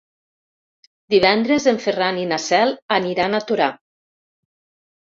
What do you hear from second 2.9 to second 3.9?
aniran a Torà.